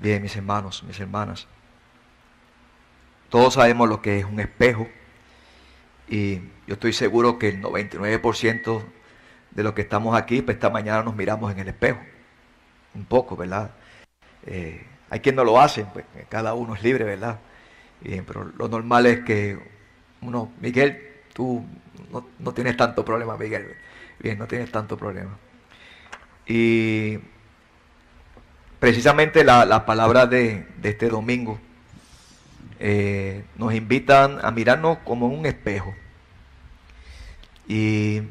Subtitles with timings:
[0.00, 1.46] Bien, mis hermanos, mis hermanas.
[3.28, 4.88] Todos sabemos lo que es un espejo
[6.08, 8.82] y yo estoy seguro que el 99%
[9.50, 12.00] de los que estamos aquí, pues esta mañana nos miramos en el espejo.
[12.94, 13.72] Un poco, ¿verdad?
[14.46, 17.38] Eh, hay quien no lo hace, pues cada uno es libre, ¿verdad?
[18.00, 19.58] Bien, pero lo normal es que
[20.22, 20.98] uno, Miguel,
[21.34, 21.62] tú
[22.38, 23.76] no, tienes tanto problema, Miguel.
[24.18, 25.36] Bien, no tienes tanto problema.
[26.46, 27.18] Y
[28.80, 31.60] precisamente la, palabra de, este domingo
[32.80, 35.94] eh, nos invitan a mirarnos como un espejo.
[37.68, 38.22] Y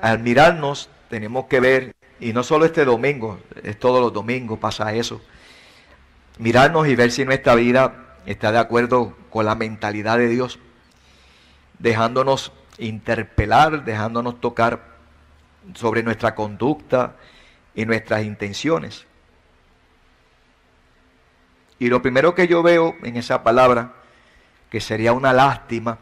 [0.00, 4.94] al mirarnos tenemos que ver, y no solo este domingo, es todos los domingos pasa
[4.94, 5.20] eso,
[6.38, 10.58] mirarnos y ver si nuestra vida está de acuerdo con la mentalidad de Dios,
[11.78, 14.80] dejándonos interpelar, dejándonos tocar
[15.74, 17.16] sobre nuestra conducta
[17.74, 19.06] y nuestras intenciones.
[21.78, 23.94] Y lo primero que yo veo en esa palabra,
[24.70, 25.98] que sería una lástima,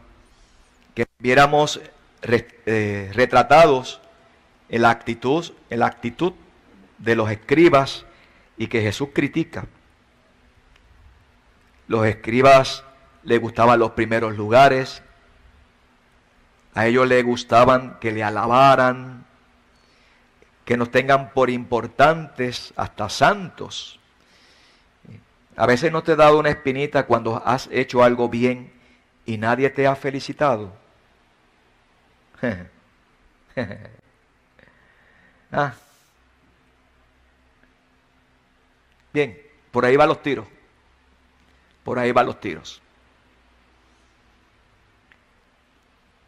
[0.93, 1.81] que viéramos
[2.21, 4.01] eh, retratados
[4.69, 6.33] en la actitud, actitud
[6.97, 8.05] de los escribas
[8.57, 9.65] y que Jesús critica.
[11.87, 12.83] Los escribas
[13.23, 15.03] les gustaban los primeros lugares,
[16.73, 19.25] a ellos les gustaban que le alabaran,
[20.63, 23.99] que nos tengan por importantes, hasta santos.
[25.55, 28.71] A veces no te he dado una espinita cuando has hecho algo bien
[29.25, 30.73] y nadie te ha felicitado.
[35.51, 35.73] ah.
[39.13, 39.37] Bien,
[39.71, 40.47] por ahí van los tiros.
[41.83, 42.81] Por ahí van los tiros.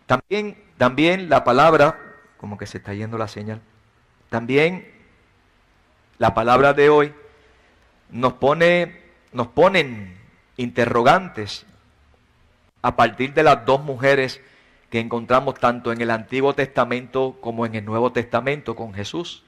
[0.05, 1.99] También, también la palabra,
[2.37, 3.61] como que se está yendo la señal,
[4.29, 4.91] también
[6.17, 7.13] la palabra de hoy
[8.09, 9.02] nos pone,
[9.33, 10.17] nos ponen
[10.57, 11.65] interrogantes
[12.81, 14.41] a partir de las dos mujeres
[14.89, 19.43] que encontramos tanto en el Antiguo Testamento como en el Nuevo Testamento con Jesús.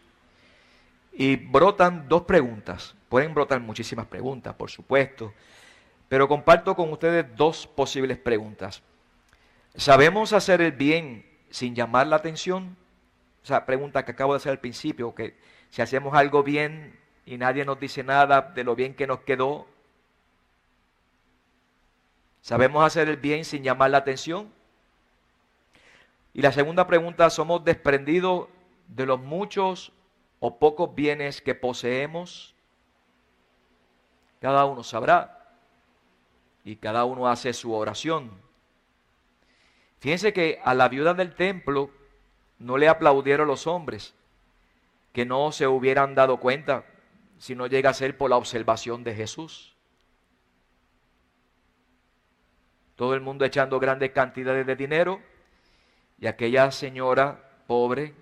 [1.14, 2.96] Y brotan dos preguntas.
[3.10, 5.34] Pueden brotar muchísimas preguntas, por supuesto.
[6.10, 8.82] Pero comparto con ustedes dos posibles preguntas.
[9.76, 12.76] ¿Sabemos hacer el bien sin llamar la atención?
[13.44, 15.36] O sea, pregunta que acabo de hacer al principio, que
[15.70, 19.68] si hacemos algo bien y nadie nos dice nada de lo bien que nos quedó,
[22.46, 24.54] ¿sabemos hacer el bien sin llamar la atención?
[26.32, 28.50] Y la segunda pregunta, ¿somos desprendidos
[28.88, 29.92] de los muchos
[30.40, 32.54] o pocos bienes que poseemos?
[34.42, 35.56] Cada uno sabrá
[36.64, 38.30] y cada uno hace su oración.
[39.98, 41.90] Fíjense que a la viuda del templo
[42.60, 44.14] no le aplaudieron los hombres,
[45.14, 46.86] que no se hubieran dado cuenta
[47.40, 49.75] si no llega a ser por la observación de Jesús.
[52.96, 55.22] Todo el mundo echando grandes cantidades de dinero
[56.20, 58.14] y aquella señora pobre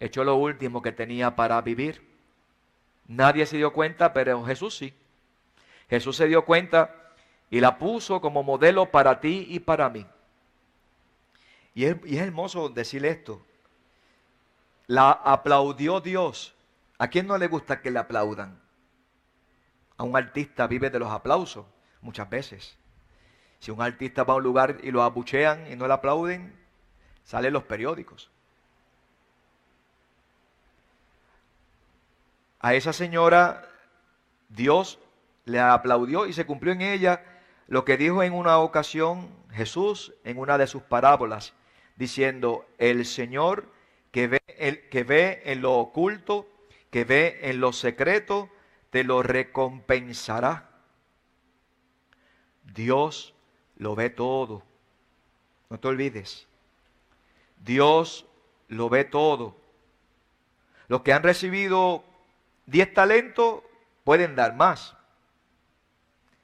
[0.00, 2.06] echó lo último que tenía para vivir.
[3.06, 4.92] Nadie se dio cuenta, pero Jesús sí.
[5.88, 6.94] Jesús se dio cuenta
[7.50, 10.06] y la puso como modelo para ti y para mí.
[11.74, 13.44] Y es, hermoso decirle esto.
[14.86, 16.54] La aplaudió Dios.
[16.98, 18.58] ¿A quién no le gusta que le aplaudan?
[19.98, 21.66] A un artista vive de los aplausos
[22.00, 22.76] muchas veces.
[23.60, 26.54] Si un artista va a un lugar y lo abuchean y no le aplauden,
[27.24, 28.30] salen los periódicos.
[32.60, 33.68] A esa señora
[34.48, 34.98] Dios
[35.44, 37.22] le aplaudió y se cumplió en ella
[37.68, 41.54] lo que dijo en una ocasión Jesús en una de sus parábolas
[41.96, 43.72] diciendo, el Señor
[44.10, 46.48] que ve, el, que ve en lo oculto,
[46.90, 48.50] que ve en lo secreto,
[48.90, 50.70] te lo recompensará.
[52.64, 53.34] Dios
[53.76, 54.62] lo ve todo.
[55.70, 56.46] No te olvides.
[57.64, 58.26] Dios
[58.68, 59.56] lo ve todo.
[60.88, 62.04] Los que han recibido
[62.66, 63.62] diez talentos
[64.04, 64.96] pueden dar más.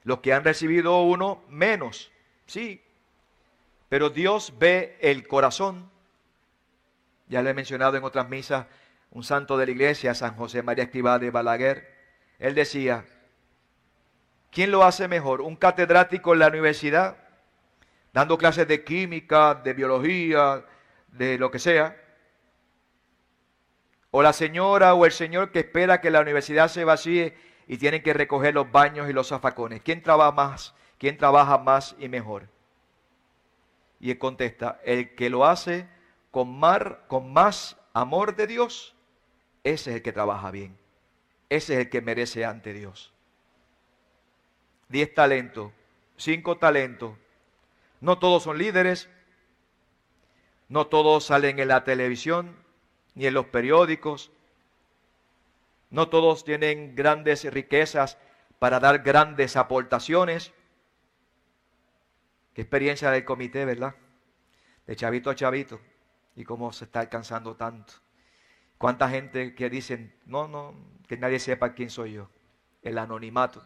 [0.03, 2.11] Los que han recibido uno menos.
[2.45, 2.83] Sí,
[3.89, 5.89] pero Dios ve el corazón.
[7.29, 8.67] Ya le he mencionado en otras misas
[9.11, 11.93] un santo de la iglesia, San José María Escribá de Balaguer.
[12.39, 13.05] Él decía,
[14.51, 15.41] ¿quién lo hace mejor?
[15.41, 17.22] ¿Un catedrático en la universidad,
[18.13, 20.63] dando clases de química, de biología,
[21.07, 21.97] de lo que sea?
[24.11, 27.35] ¿O la señora o el señor que espera que la universidad se vacíe
[27.67, 29.81] y tienen que recoger los baños y los zafacones?
[29.81, 30.75] ¿Quién trabaja más?
[30.99, 32.47] ¿Quién trabaja más y mejor?
[33.99, 35.87] Y él contesta, el que lo hace
[36.29, 36.61] con,
[37.07, 38.95] con más amor de Dios,
[39.63, 40.77] ese es el que trabaja bien.
[41.49, 43.13] Ese es el que merece ante Dios.
[44.89, 45.71] 10 talentos,
[46.17, 47.17] 5 talentos.
[48.03, 49.07] No todos son líderes,
[50.67, 52.53] no todos salen en la televisión
[53.15, 54.33] ni en los periódicos,
[55.89, 58.17] no todos tienen grandes riquezas
[58.59, 60.51] para dar grandes aportaciones.
[62.53, 63.95] Qué experiencia del comité, ¿verdad?
[64.85, 65.79] De chavito a chavito
[66.35, 67.93] y cómo se está alcanzando tanto.
[68.77, 70.75] Cuánta gente que dicen, no, no,
[71.07, 72.29] que nadie sepa quién soy yo.
[72.81, 73.63] El anonimato.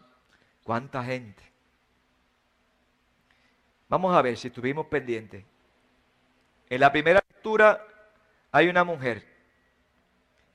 [0.62, 1.42] Cuánta gente.
[3.88, 5.44] Vamos a ver si estuvimos pendientes.
[6.68, 7.84] En la primera lectura
[8.52, 9.26] hay una mujer.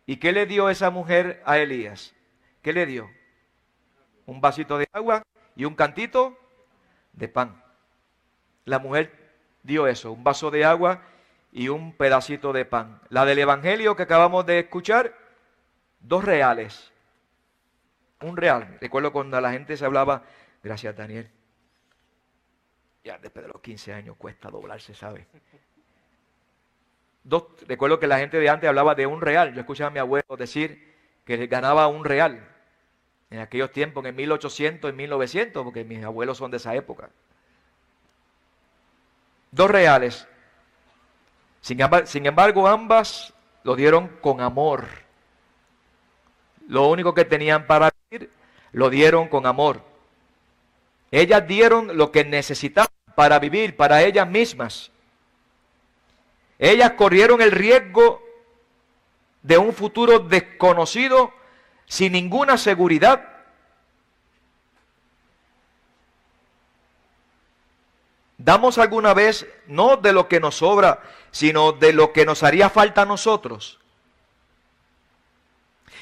[0.06, 2.14] ¿Y qué le dio esa mujer a Elías?
[2.62, 3.10] ¿Qué le dio?
[4.26, 5.24] Un vasito de agua
[5.56, 6.38] y un cantito
[7.14, 7.64] de pan.
[8.66, 9.12] La mujer
[9.64, 11.02] dio eso, un vaso de agua
[11.52, 13.02] y un pedacito de pan.
[13.10, 15.14] La del Evangelio que acabamos de escuchar,
[16.00, 16.92] dos reales.
[18.22, 18.78] Un real.
[18.80, 20.24] Recuerdo cuando la gente se hablaba,
[20.64, 21.30] gracias Daniel.
[23.04, 25.28] Ya después de los 15 años cuesta doblarse, ¿sabe?
[27.24, 29.54] Dos, recuerdo que la gente de antes hablaba de un real.
[29.54, 30.94] Yo escuchaba a mi abuelo decir
[31.26, 32.48] que ganaba un real.
[33.30, 37.10] En aquellos tiempos, en 1800, en 1900, porque mis abuelos son de esa época.
[39.52, 40.28] Dos reales.
[41.62, 43.34] Sin embargo, ambas
[43.64, 44.86] lo dieron con amor.
[46.68, 48.32] Lo único que tenían para vivir,
[48.72, 49.82] lo dieron con amor.
[51.12, 54.92] Ellas dieron lo que necesitaban para vivir, para ellas mismas.
[56.60, 58.22] Ellas corrieron el riesgo
[59.42, 61.34] de un futuro desconocido
[61.86, 63.30] sin ninguna seguridad.
[68.38, 71.02] ¿Damos alguna vez no de lo que nos sobra,
[71.32, 73.80] sino de lo que nos haría falta a nosotros?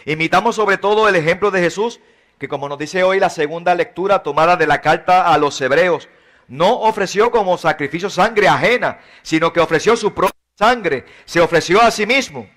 [0.06, 2.00] Imitamos sobre todo el ejemplo de Jesús,
[2.40, 6.10] que como nos dice hoy la segunda lectura tomada de la carta a los hebreos,
[6.48, 11.92] no ofreció como sacrificio sangre ajena, sino que ofreció su propia sangre, se ofreció a
[11.92, 12.50] sí mismo.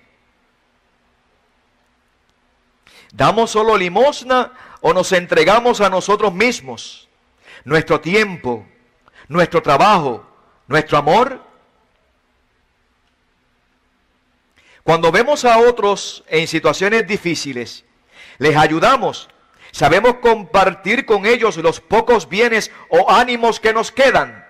[3.11, 4.51] ¿Damos solo limosna
[4.81, 7.07] o nos entregamos a nosotros mismos,
[7.63, 8.65] nuestro tiempo,
[9.27, 10.27] nuestro trabajo,
[10.67, 11.41] nuestro amor?
[14.83, 17.85] Cuando vemos a otros en situaciones difíciles,
[18.37, 19.29] les ayudamos,
[19.75, 24.45] sabemos compartir con ellos los pocos bienes o ánimos que nos quedan.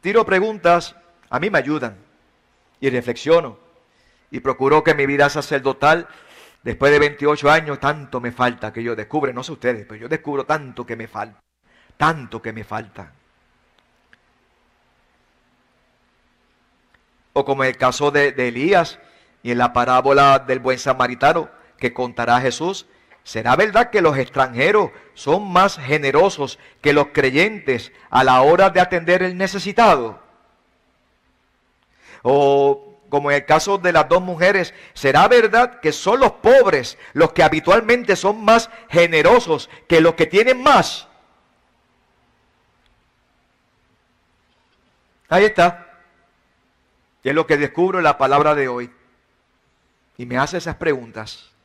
[0.00, 0.96] tiro preguntas,
[1.30, 1.96] a mí me ayudan
[2.80, 3.58] y reflexiono
[4.32, 6.08] y procuro que mi vida sacerdotal,
[6.64, 10.08] después de 28 años, tanto me falta que yo descubre, no sé ustedes, pero yo
[10.08, 11.40] descubro tanto que me falta,
[11.96, 13.12] tanto que me falta.
[17.34, 18.98] O como el caso de, de Elías
[19.44, 22.86] y en la parábola del buen samaritano que contará Jesús,
[23.26, 28.80] ¿Será verdad que los extranjeros son más generosos que los creyentes a la hora de
[28.80, 30.22] atender el necesitado?
[32.22, 36.98] O como en el caso de las dos mujeres, ¿será verdad que son los pobres
[37.14, 41.08] los que habitualmente son más generosos que los que tienen más?
[45.28, 45.98] Ahí está.
[47.24, 48.92] Es lo que descubro en la palabra de hoy.
[50.16, 51.55] Y me hace esas preguntas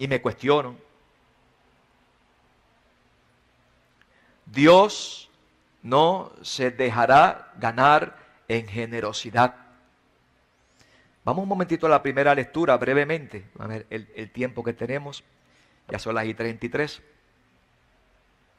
[0.00, 0.76] y me cuestiono.
[4.46, 5.30] Dios
[5.82, 8.16] no se dejará ganar
[8.48, 9.54] en generosidad.
[11.22, 13.44] Vamos un momentito a la primera lectura brevemente.
[13.58, 15.22] A ver el, tiempo que tenemos.
[15.88, 17.02] Ya son las y 33.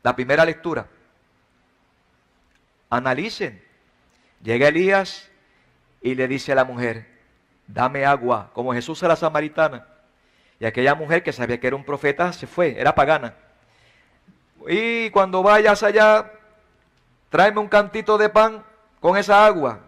[0.04, 0.88] La primera lectura.
[2.92, 3.64] Analicen.
[4.44, 5.32] Llega Elías
[6.02, 7.08] y le dice a la mujer,
[7.66, 9.91] dame agua, como Jesús a la samaritana.
[10.62, 13.34] Y aquella mujer que sabía que era un profeta se fue, era pagana.
[14.68, 16.32] Y cuando vayas allá,
[17.32, 18.64] tráeme un cantito de pan
[19.00, 19.80] con esa agua.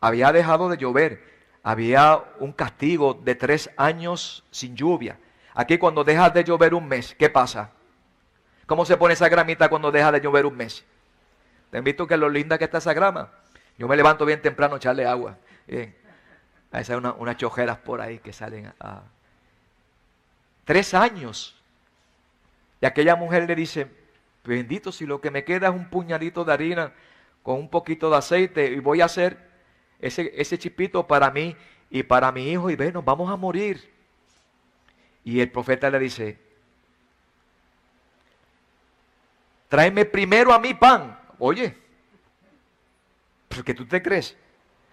[0.00, 1.22] Había dejado de llover,
[1.62, 5.18] había un castigo de tres años sin lluvia.
[5.52, 7.70] Aquí cuando dejas de llover un mes, ¿qué pasa?
[8.64, 10.86] ¿Cómo se pone esa gramita cuando deja de llover un mes?
[11.70, 13.30] Te invito que lo linda que está esa grama.
[13.76, 15.36] Yo me levanto bien temprano a echarle agua.
[15.66, 16.01] Bien.
[16.72, 19.02] Hay unas chojeras por ahí que salen a...
[20.64, 21.54] Tres años.
[22.80, 23.86] Y aquella mujer le dice,
[24.42, 26.92] bendito si lo que me queda es un puñadito de harina
[27.42, 29.36] con un poquito de aceite y voy a hacer
[30.00, 31.54] ese, ese chipito para mí
[31.90, 33.92] y para mi hijo y ve, nos vamos a morir.
[35.24, 36.38] Y el profeta le dice,
[39.68, 41.18] tráeme primero a mí pan.
[41.38, 41.76] Oye,
[43.48, 44.36] porque tú te crees.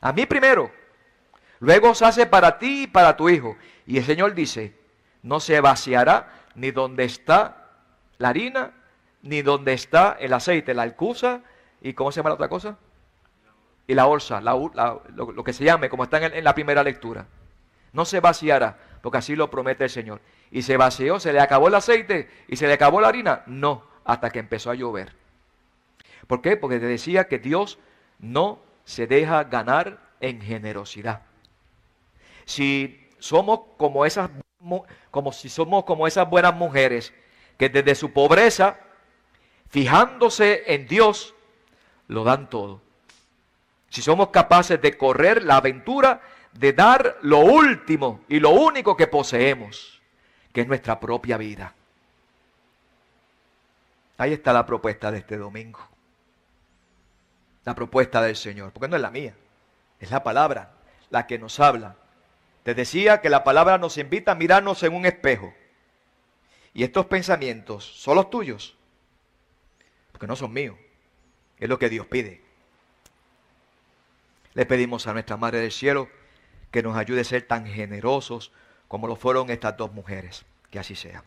[0.01, 0.78] A mí primero.
[1.59, 3.57] Luego se hace para ti y para tu hijo.
[3.85, 4.75] Y el Señor dice,
[5.23, 7.69] no se vaciará ni donde está
[8.17, 8.71] la harina,
[9.21, 11.41] ni donde está el aceite, la alcusa
[11.81, 12.77] y ¿cómo se llama la otra cosa?
[13.87, 17.25] Y la bolsa, lo, que se llame, como está en la primera lectura.
[17.91, 20.21] No se vaciará, porque así lo promete el Señor.
[20.51, 23.41] Y se vació, se le acabó el aceite y se le acabó la harina.
[23.47, 25.13] No, hasta que empezó a llover.
[26.27, 26.55] ¿Por qué?
[26.55, 27.79] Porque te decía que Dios
[28.19, 31.23] no se deja ganar en generosidad.
[32.49, 34.31] Si somos como esas,
[35.11, 37.13] como si somos como esas buenas mujeres
[37.59, 38.79] que desde su pobreza,
[39.69, 41.35] fijándose en Dios,
[42.07, 42.81] lo dan todo.
[43.91, 49.05] Si somos capaces de correr la aventura de dar lo último y lo único que
[49.05, 50.01] poseemos,
[50.51, 51.75] que es nuestra propia vida.
[54.17, 55.87] Ahí está la propuesta de este domingo.
[57.63, 59.35] La propuesta del Señor, porque no es la mía,
[59.99, 60.71] es la palabra
[61.11, 61.95] la que nos habla.
[62.63, 65.53] Te decía que la palabra nos invita a mirarnos en un espejo.
[66.73, 68.77] Y estos pensamientos son los tuyos,
[70.11, 70.77] porque no son míos.
[71.57, 72.41] Es lo que Dios pide.
[74.53, 76.09] Le pedimos a nuestra Madre del Cielo
[76.71, 78.51] que nos ayude a ser tan generosos
[78.87, 80.45] como lo fueron estas dos mujeres.
[80.69, 81.23] Que así sea.